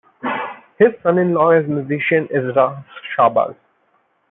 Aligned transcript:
His 0.79 0.93
son-in-law 1.03 1.51
is 1.51 1.67
musician 1.67 2.27
Ezra 2.33 2.83
Schabas. 3.15 3.55